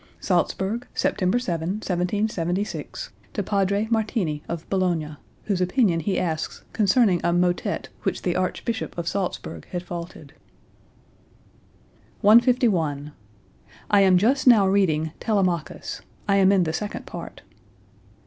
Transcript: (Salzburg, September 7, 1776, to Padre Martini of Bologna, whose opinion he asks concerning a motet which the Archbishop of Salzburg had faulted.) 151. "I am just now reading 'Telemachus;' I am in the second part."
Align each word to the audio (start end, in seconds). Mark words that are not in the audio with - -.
(Salzburg, 0.19 0.87
September 0.95 1.37
7, 1.37 1.73
1776, 1.73 3.11
to 3.33 3.43
Padre 3.43 3.87
Martini 3.91 4.41
of 4.49 4.67
Bologna, 4.67 5.17
whose 5.43 5.61
opinion 5.61 5.99
he 5.99 6.17
asks 6.19 6.63
concerning 6.73 7.21
a 7.23 7.31
motet 7.31 7.89
which 8.01 8.23
the 8.23 8.35
Archbishop 8.35 8.97
of 8.97 9.07
Salzburg 9.07 9.67
had 9.67 9.83
faulted.) 9.83 10.33
151. 12.21 13.11
"I 13.91 14.01
am 14.01 14.17
just 14.17 14.47
now 14.47 14.65
reading 14.65 15.11
'Telemachus;' 15.19 16.01
I 16.27 16.37
am 16.37 16.51
in 16.51 16.63
the 16.63 16.73
second 16.73 17.05
part." 17.05 17.43